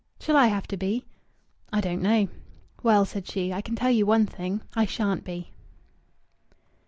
[0.19, 1.05] "Shall I have to be?"
[1.71, 2.27] "I don't know."
[2.81, 5.51] "Well," said she, "I can tell you one thing I shan't be."